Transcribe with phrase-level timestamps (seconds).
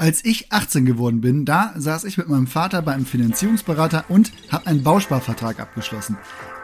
[0.00, 4.30] Als ich 18 geworden bin, da saß ich mit meinem Vater bei einem Finanzierungsberater und
[4.48, 6.16] habe einen Bausparvertrag abgeschlossen.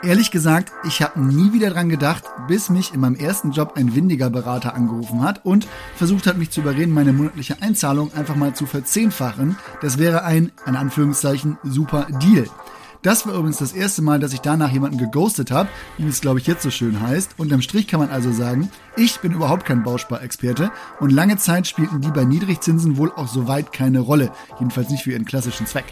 [0.05, 3.97] Ehrlich gesagt, ich habe nie wieder dran gedacht, bis mich in meinem ersten Job ein
[3.97, 5.67] windiger Berater angerufen hat und
[5.97, 9.57] versucht hat, mich zu überreden, meine monatliche Einzahlung einfach mal zu verzehnfachen.
[9.81, 12.47] Das wäre ein, in Anführungszeichen, super Deal.
[13.05, 15.69] Das war übrigens das erste Mal, dass ich danach jemanden geghostet habe,
[15.99, 17.35] wie es glaube ich jetzt so schön heißt.
[17.37, 22.01] Unterm Strich kann man also sagen, ich bin überhaupt kein Bausparexperte und lange Zeit spielten
[22.01, 24.33] die bei Niedrigzinsen wohl auch soweit keine Rolle.
[24.59, 25.85] Jedenfalls nicht für ihren klassischen Zweck.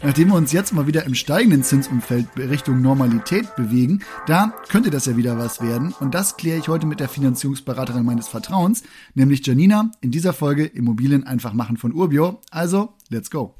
[0.00, 5.06] Nachdem wir uns jetzt mal wieder im steigenden Zinsumfeld Richtung Normalität bewegen, da könnte das
[5.06, 5.92] ja wieder was werden.
[5.98, 10.66] Und das kläre ich heute mit der Finanzierungsberaterin meines Vertrauens, nämlich Janina, in dieser Folge
[10.66, 12.40] Immobilien einfach machen von Urbio.
[12.52, 13.56] Also, let's go.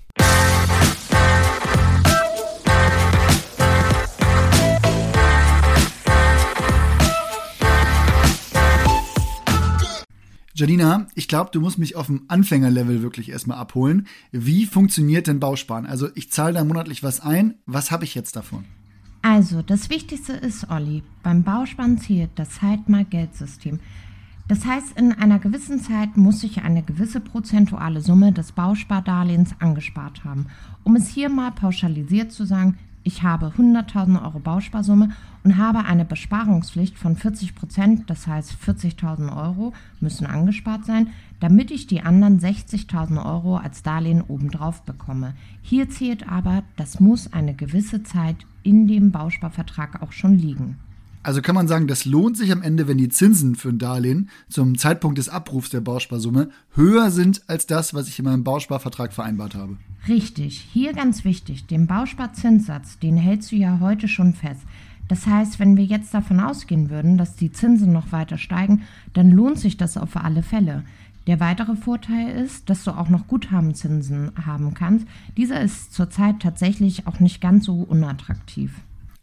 [10.61, 14.07] Janina, ich glaube, du musst mich auf dem Anfängerlevel wirklich erstmal abholen.
[14.31, 15.87] Wie funktioniert denn Bausparen?
[15.87, 17.55] Also ich zahle da monatlich was ein.
[17.65, 18.67] Was habe ich jetzt davon?
[19.23, 23.81] Also, das Wichtigste ist, Olli, beim Bausparen zählt das Zeit-mal-Geld-System.
[24.49, 30.25] Das heißt, in einer gewissen Zeit muss ich eine gewisse prozentuale Summe des Bauspardarlehens angespart
[30.25, 30.47] haben.
[30.85, 35.11] Um es hier mal pauschalisiert zu sagen, ich habe 100.000 Euro Bausparsumme
[35.43, 41.09] und habe eine Besparungspflicht von 40 Prozent, das heißt 40.000 Euro müssen angespart sein,
[41.41, 45.35] damit ich die anderen 60.000 Euro als Darlehen obendrauf bekomme.
[45.63, 50.77] Hier zählt aber, das muss eine gewisse Zeit in dem Bausparvertrag auch schon liegen.
[51.23, 54.31] Also kann man sagen, das lohnt sich am Ende, wenn die Zinsen für ein Darlehen
[54.49, 59.13] zum Zeitpunkt des Abrufs der Bausparsumme höher sind als das, was ich in meinem Bausparvertrag
[59.13, 59.77] vereinbart habe.
[60.09, 64.63] Richtig, hier ganz wichtig, den Bausparzinssatz, den hältst du ja heute schon fest.
[65.09, 68.83] Das heißt, wenn wir jetzt davon ausgehen würden, dass die Zinsen noch weiter steigen,
[69.13, 70.85] dann lohnt sich das auf alle Fälle.
[71.27, 75.07] Der weitere Vorteil ist, dass du auch noch Guthabenzinsen haben kannst.
[75.37, 78.73] Dieser ist zurzeit tatsächlich auch nicht ganz so unattraktiv.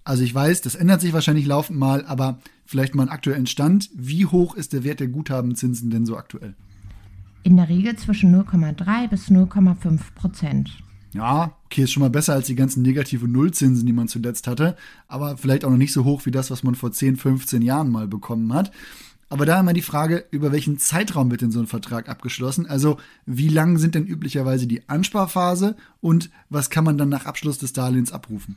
[0.08, 3.90] Also ich weiß, das ändert sich wahrscheinlich laufend mal, aber vielleicht mal einen aktuellen Stand.
[3.94, 6.56] Wie hoch ist der Wert der Guthabenzinsen denn so aktuell?
[7.44, 10.72] In der Regel zwischen 0,3 bis 0,5 Prozent.
[11.12, 14.78] Ja, okay, ist schon mal besser als die ganzen negative Nullzinsen, die man zuletzt hatte,
[15.09, 17.91] aber vielleicht auch noch nicht so hoch wie das, was man vor 10, 15 Jahren
[17.91, 18.72] mal bekommen hat.
[19.28, 22.66] Aber da immer die Frage, über welchen Zeitraum wird denn so ein Vertrag abgeschlossen?
[22.66, 22.95] Also
[23.25, 27.74] wie lang sind denn üblicherweise die Ansparphase und was kann man dann nach Abschluss des
[27.74, 28.56] Darlehens abrufen?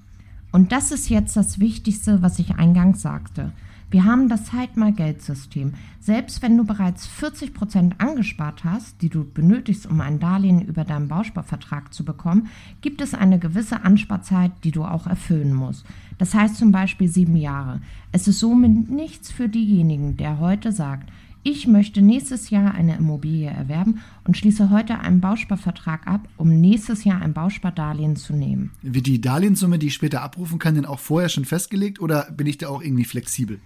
[0.53, 3.53] Und das ist jetzt das Wichtigste, was ich eingangs sagte.
[3.91, 5.75] Wir haben das Zeit-mal-Geld-System.
[5.99, 10.85] Selbst wenn du bereits 40 Prozent angespart hast, die du benötigst, um ein Darlehen über
[10.85, 12.49] deinen Bausparvertrag zu bekommen,
[12.83, 15.85] gibt es eine gewisse Ansparzeit, die du auch erfüllen musst.
[16.19, 17.81] Das heißt zum Beispiel sieben Jahre.
[18.13, 21.11] Es ist somit nichts für diejenigen, der heute sagt,
[21.43, 27.05] ich möchte nächstes Jahr eine Immobilie erwerben und schließe heute einen Bausparvertrag ab, um nächstes
[27.05, 28.73] Jahr ein Bauspardarlehen zu nehmen.
[28.83, 32.47] Wird die Darlehenssumme, die ich später abrufen kann, denn auch vorher schon festgelegt oder bin
[32.47, 33.59] ich da auch irgendwie flexibel?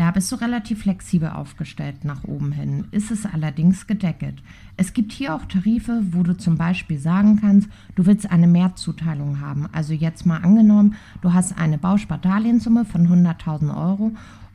[0.00, 4.42] Da bist du relativ flexibel aufgestellt nach oben hin, ist es allerdings gedeckelt.
[4.78, 9.40] Es gibt hier auch Tarife, wo du zum Beispiel sagen kannst, du willst eine Mehrzuteilung
[9.40, 9.68] haben.
[9.72, 14.12] Also jetzt mal angenommen, du hast eine Bauspardarlehenssumme von 100.000 Euro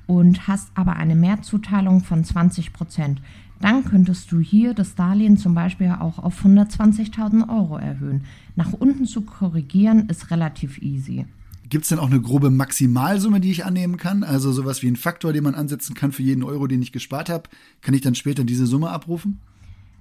[0.07, 3.21] und hast aber eine Mehrzuteilung von 20 Prozent,
[3.61, 8.25] dann könntest du hier das Darlehen zum Beispiel auch auf 120.000 Euro erhöhen.
[8.55, 11.25] Nach unten zu korrigieren ist relativ easy.
[11.69, 14.23] Gibt es denn auch eine grobe Maximalsumme, die ich annehmen kann?
[14.23, 17.29] Also sowas wie ein Faktor, den man ansetzen kann für jeden Euro, den ich gespart
[17.29, 17.49] habe.
[17.81, 19.39] Kann ich dann später diese Summe abrufen?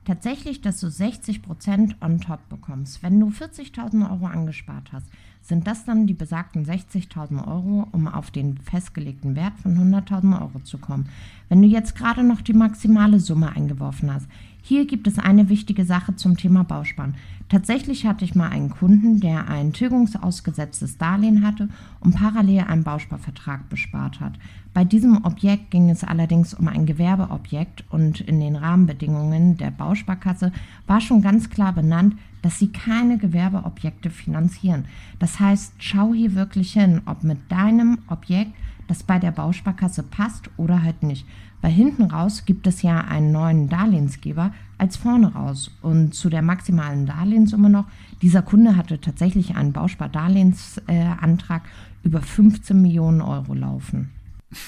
[0.04, 3.02] Tatsächlich, dass du 60 Prozent on top bekommst.
[3.02, 5.06] Wenn du 40.000 Euro angespart hast,
[5.44, 10.58] sind das dann die besagten 60.000 Euro, um auf den festgelegten Wert von 100.000 Euro
[10.64, 11.10] zu kommen.
[11.50, 14.26] Wenn du jetzt gerade noch die maximale Summe eingeworfen hast,
[14.62, 17.16] hier gibt es eine wichtige Sache zum Thema Bausparen.
[17.50, 21.68] Tatsächlich hatte ich mal einen Kunden, der ein tilgungsausgesetztes Darlehen hatte
[22.00, 24.38] und parallel einen Bausparvertrag bespart hat.
[24.72, 30.52] Bei diesem Objekt ging es allerdings um ein Gewerbeobjekt und in den Rahmenbedingungen der Bausparkasse
[30.86, 34.84] war schon ganz klar benannt, dass sie keine Gewerbeobjekte finanzieren.
[35.18, 38.52] Das heißt, schau hier wirklich hin, ob mit deinem Objekt
[38.86, 41.26] das bei der Bausparkasse passt oder halt nicht.
[41.62, 45.70] Weil hinten raus gibt es ja einen neuen Darlehensgeber als vorne raus.
[45.80, 47.86] Und zu der maximalen Darlehenssumme noch,
[48.20, 54.10] dieser Kunde hatte tatsächlich einen Bauspardarlehensantrag äh, über 15 Millionen Euro laufen.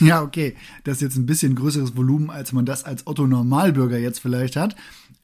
[0.01, 0.57] Ja, okay.
[0.85, 4.57] Das ist jetzt ein bisschen größeres Volumen, als man das als Otto Normalbürger jetzt vielleicht
[4.57, 4.77] hat.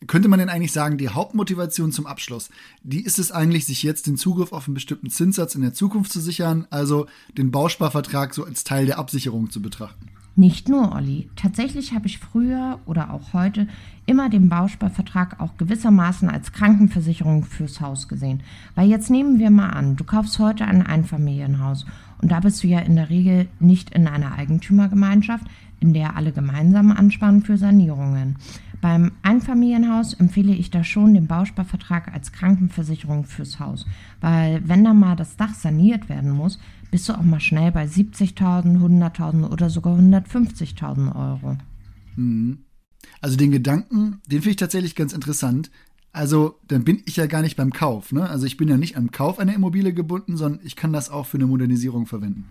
[0.07, 2.51] Könnte man denn eigentlich sagen, die Hauptmotivation zum Abschluss,
[2.83, 6.13] die ist es eigentlich, sich jetzt den Zugriff auf einen bestimmten Zinssatz in der Zukunft
[6.13, 7.07] zu sichern, also
[7.37, 10.09] den Bausparvertrag so als Teil der Absicherung zu betrachten?
[10.35, 11.29] Nicht nur, Olli.
[11.37, 13.69] Tatsächlich habe ich früher oder auch heute
[14.07, 18.43] immer den Bausparvertrag auch gewissermaßen als Krankenversicherung fürs Haus gesehen.
[18.75, 21.85] Weil jetzt nehmen wir mal an, du kaufst heute ein Einfamilienhaus
[22.23, 25.45] und da bist du ja in der Regel nicht in einer Eigentümergemeinschaft,
[25.81, 28.37] in der alle gemeinsam ansparen für Sanierungen.
[28.83, 33.87] Beim Einfamilienhaus empfehle ich da schon den Bausparvertrag als Krankenversicherung fürs Haus,
[34.21, 36.59] weil wenn da mal das Dach saniert werden muss,
[36.91, 41.57] bist du auch mal schnell bei 70.000, 100.000 oder sogar 150.000 Euro.
[42.17, 42.59] Mhm.
[43.21, 45.71] Also den Gedanken, den finde ich tatsächlich ganz interessant.
[46.11, 48.11] Also dann bin ich ja gar nicht beim Kauf.
[48.11, 48.29] Ne?
[48.29, 51.27] Also ich bin ja nicht am Kauf einer Immobilie gebunden, sondern ich kann das auch
[51.27, 52.47] für eine Modernisierung verwenden.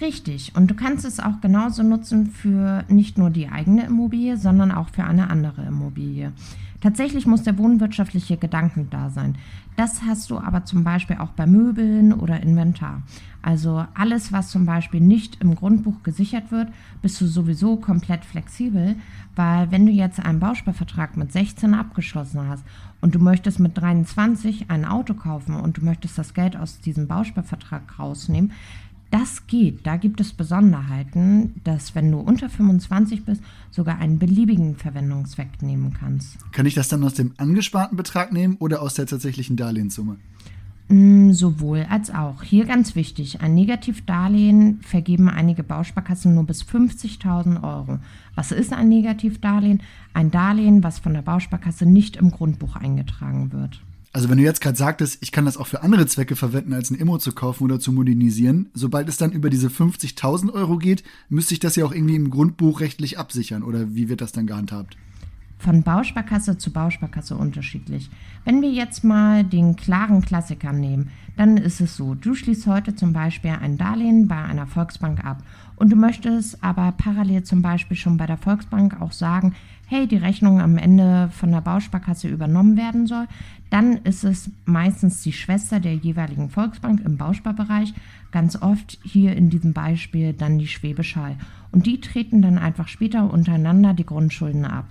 [0.00, 0.56] Richtig.
[0.56, 4.88] Und du kannst es auch genauso nutzen für nicht nur die eigene Immobilie, sondern auch
[4.88, 6.32] für eine andere Immobilie.
[6.80, 9.36] Tatsächlich muss der wohnwirtschaftliche Gedanken da sein.
[9.76, 13.02] Das hast du aber zum Beispiel auch bei Möbeln oder Inventar.
[13.40, 16.68] Also alles, was zum Beispiel nicht im Grundbuch gesichert wird,
[17.00, 18.96] bist du sowieso komplett flexibel,
[19.36, 22.64] weil wenn du jetzt einen Bausparvertrag mit 16 abgeschlossen hast
[23.00, 27.06] und du möchtest mit 23 ein Auto kaufen und du möchtest das Geld aus diesem
[27.06, 28.52] Bausparvertrag rausnehmen,
[29.12, 29.86] das geht.
[29.86, 35.92] Da gibt es Besonderheiten, dass wenn du unter 25 bist, sogar einen beliebigen Verwendungszweck nehmen
[35.92, 36.38] kannst.
[36.52, 40.16] Kann ich das dann aus dem angesparten Betrag nehmen oder aus der tatsächlichen Darlehenssumme?
[40.88, 42.42] Mm, sowohl als auch.
[42.42, 47.98] Hier ganz wichtig, ein Negativdarlehen vergeben einige Bausparkassen nur bis 50.000 Euro.
[48.34, 49.82] Was ist ein Negativdarlehen?
[50.14, 53.80] Ein Darlehen, was von der Bausparkasse nicht im Grundbuch eingetragen wird.
[54.14, 56.90] Also wenn du jetzt gerade sagtest, ich kann das auch für andere Zwecke verwenden, als
[56.90, 61.02] ein Immo zu kaufen oder zu modernisieren, sobald es dann über diese 50.000 Euro geht,
[61.30, 64.46] müsste ich das ja auch irgendwie im Grundbuch rechtlich absichern oder wie wird das dann
[64.46, 64.98] gehandhabt?
[65.62, 68.10] Von Bausparkasse zu Bausparkasse unterschiedlich.
[68.44, 72.96] Wenn wir jetzt mal den klaren Klassiker nehmen, dann ist es so, du schließt heute
[72.96, 75.44] zum Beispiel ein Darlehen bei einer Volksbank ab
[75.76, 79.54] und du möchtest aber parallel zum Beispiel schon bei der Volksbank auch sagen,
[79.86, 83.28] hey, die Rechnung am Ende von der Bausparkasse übernommen werden soll,
[83.70, 87.94] dann ist es meistens die Schwester der jeweiligen Volksbank im Bausparbereich,
[88.32, 91.16] ganz oft hier in diesem Beispiel dann die Schwäbisch.
[91.70, 94.86] Und die treten dann einfach später untereinander die Grundschulden ab.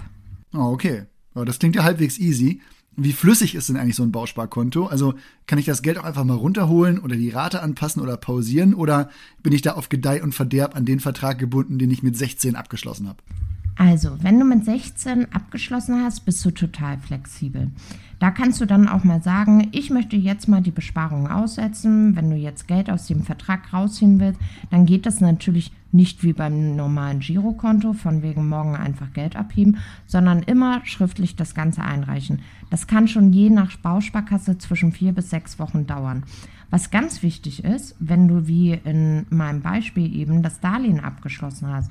[0.53, 1.05] Oh, okay.
[1.35, 2.61] Ja, das klingt ja halbwegs easy.
[2.97, 4.85] Wie flüssig ist denn eigentlich so ein Bausparkonto?
[4.85, 5.13] Also
[5.47, 9.09] kann ich das Geld auch einfach mal runterholen oder die Rate anpassen oder pausieren oder
[9.43, 12.55] bin ich da auf Gedeih und Verderb an den Vertrag gebunden, den ich mit 16
[12.55, 13.23] abgeschlossen habe?
[13.83, 17.71] Also, wenn du mit 16 abgeschlossen hast, bist du total flexibel.
[18.19, 22.15] Da kannst du dann auch mal sagen, ich möchte jetzt mal die Besparung aussetzen.
[22.15, 24.39] Wenn du jetzt Geld aus dem Vertrag rausziehen willst,
[24.69, 29.77] dann geht das natürlich nicht wie beim normalen Girokonto, von wegen morgen einfach Geld abheben,
[30.05, 32.41] sondern immer schriftlich das Ganze einreichen.
[32.69, 36.21] Das kann schon je nach Bausparkasse zwischen vier bis sechs Wochen dauern.
[36.69, 41.89] Was ganz wichtig ist, wenn du wie in meinem Beispiel eben das Darlehen abgeschlossen hast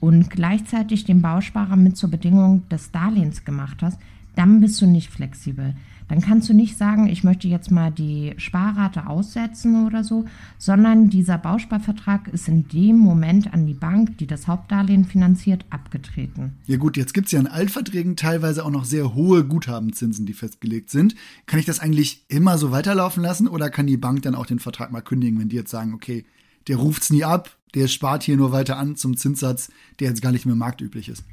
[0.00, 3.98] und gleichzeitig den Bausparer mit zur Bedingung des Darlehens gemacht hast,
[4.34, 5.74] dann bist du nicht flexibel.
[6.08, 10.24] Dann kannst du nicht sagen, ich möchte jetzt mal die Sparrate aussetzen oder so,
[10.58, 16.54] sondern dieser Bausparvertrag ist in dem Moment an die Bank, die das Hauptdarlehen finanziert, abgetreten.
[16.66, 20.32] Ja gut, jetzt gibt es ja in Altverträgen teilweise auch noch sehr hohe Guthabenzinsen, die
[20.32, 21.14] festgelegt sind.
[21.46, 24.58] Kann ich das eigentlich immer so weiterlaufen lassen oder kann die Bank dann auch den
[24.58, 26.24] Vertrag mal kündigen, wenn die jetzt sagen, okay,
[26.66, 30.22] der ruft es nie ab, der spart hier nur weiter an zum Zinssatz, der jetzt
[30.22, 31.24] gar nicht mehr marktüblich ist.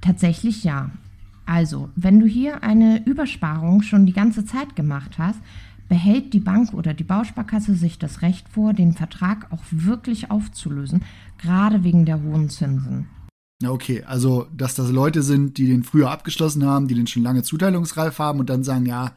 [0.00, 0.90] Tatsächlich ja.
[1.46, 5.40] Also, wenn du hier eine Übersparung schon die ganze Zeit gemacht hast,
[5.88, 11.02] behält die Bank oder die Bausparkasse sich das Recht vor, den Vertrag auch wirklich aufzulösen,
[11.38, 13.08] gerade wegen der hohen Zinsen.
[13.60, 14.04] Ja, okay.
[14.04, 18.18] Also, dass das Leute sind, die den früher abgeschlossen haben, die den schon lange zuteilungsreif
[18.18, 19.12] haben und dann sagen, ja,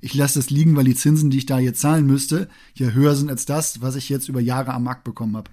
[0.00, 3.14] ich lasse das liegen, weil die Zinsen, die ich da jetzt zahlen müsste, ja höher
[3.14, 5.50] sind als das, was ich jetzt über Jahre am Markt bekommen habe.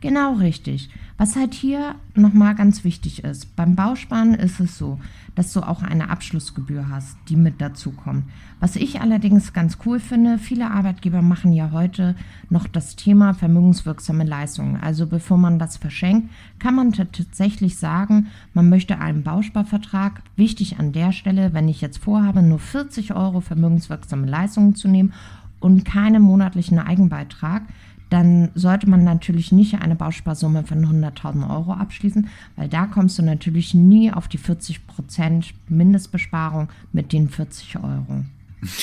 [0.00, 0.90] Genau richtig.
[1.16, 5.00] Was halt hier nochmal ganz wichtig ist, beim Bausparen ist es so,
[5.34, 8.22] dass du auch eine Abschlussgebühr hast, die mit dazu kommt.
[8.60, 12.14] Was ich allerdings ganz cool finde, viele Arbeitgeber machen ja heute
[12.50, 14.76] noch das Thema vermögenswirksame Leistungen.
[14.76, 20.22] Also bevor man das verschenkt, kann man tatsächlich sagen, man möchte einen Bausparvertrag.
[20.36, 25.12] Wichtig an der Stelle, wenn ich jetzt vorhabe, nur 40 Euro vermögenswirksame Leistungen zu nehmen
[25.58, 27.62] und keinen monatlichen Eigenbeitrag,
[28.10, 33.22] dann sollte man natürlich nicht eine Bausparsumme von 100.000 Euro abschließen, weil da kommst du
[33.22, 34.78] natürlich nie auf die 40%
[35.68, 38.24] Mindestbesparung mit den 40 Euro.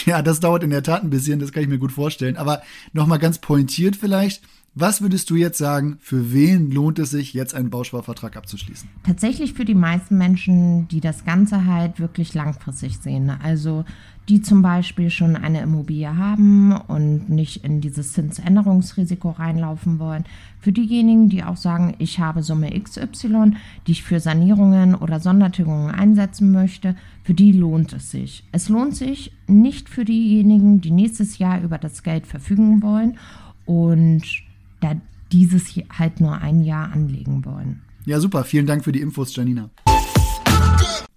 [0.05, 2.37] Ja, das dauert in der Tat ein bisschen, das kann ich mir gut vorstellen.
[2.37, 2.61] Aber
[2.93, 4.41] nochmal ganz pointiert vielleicht,
[4.77, 8.89] Was würdest du jetzt sagen, für wen lohnt es sich, jetzt einen Bausparvertrag abzuschließen?
[9.03, 13.29] Tatsächlich für die meisten Menschen, die das Ganze halt wirklich langfristig sehen.
[13.29, 13.85] Also
[14.27, 20.25] die zum Beispiel schon eine Immobilie haben und nicht in dieses Zinsänderungsrisiko reinlaufen wollen.
[20.59, 23.53] Für diejenigen, die auch sagen, ich habe Summe XY,
[23.87, 28.43] die ich für Sanierungen oder Sondertilgungen einsetzen möchte, für die lohnt es sich.
[28.51, 33.17] Es lohnt sich nicht für diejenigen, die nächstes Jahr über das Geld verfügen wollen
[33.65, 34.44] und
[34.79, 34.95] da
[35.31, 37.81] dieses halt nur ein Jahr anlegen wollen.
[38.05, 38.43] Ja, super.
[38.43, 39.69] Vielen Dank für die Infos, Janina.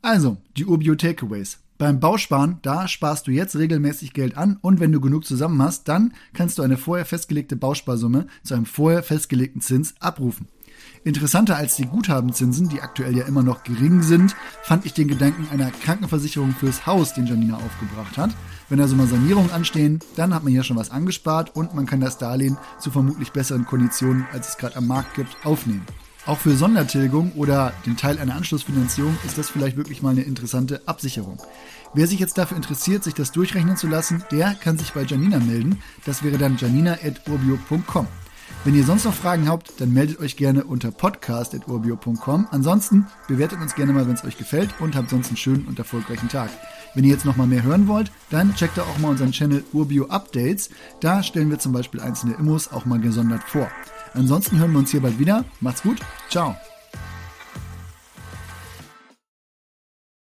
[0.00, 1.60] Also, die Urbio Takeaways.
[1.76, 5.86] Beim Bausparen, da sparst du jetzt regelmäßig Geld an und wenn du genug zusammen hast,
[5.86, 10.48] dann kannst du eine vorher festgelegte Bausparsumme zu einem vorher festgelegten Zins abrufen.
[11.04, 15.48] Interessanter als die Guthabenzinsen, die aktuell ja immer noch gering sind, fand ich den Gedanken
[15.50, 18.30] einer Krankenversicherung fürs Haus, den Janina aufgebracht hat.
[18.68, 22.00] Wenn also mal Sanierungen anstehen, dann hat man ja schon was angespart und man kann
[22.00, 25.86] das Darlehen zu vermutlich besseren Konditionen, als es gerade am Markt gibt, aufnehmen.
[26.26, 30.82] Auch für Sondertilgung oder den Teil einer Anschlussfinanzierung ist das vielleicht wirklich mal eine interessante
[30.84, 31.38] Absicherung.
[31.94, 35.38] Wer sich jetzt dafür interessiert, sich das durchrechnen zu lassen, der kann sich bei Janina
[35.38, 35.80] melden.
[36.04, 38.06] Das wäre dann janina.urbio.com.
[38.64, 42.48] Wenn ihr sonst noch Fragen habt, dann meldet euch gerne unter podcast.urbio.com.
[42.50, 45.78] Ansonsten bewertet uns gerne mal, wenn es euch gefällt und habt sonst einen schönen und
[45.78, 46.50] erfolgreichen Tag.
[46.94, 49.64] Wenn ihr jetzt noch mal mehr hören wollt, dann checkt da auch mal unseren Channel
[49.72, 50.70] Urbio Updates.
[51.00, 53.70] Da stellen wir zum Beispiel einzelne Immos auch mal gesondert vor.
[54.14, 55.44] Ansonsten hören wir uns hier bald wieder.
[55.60, 55.98] Macht's gut.
[56.28, 56.56] Ciao.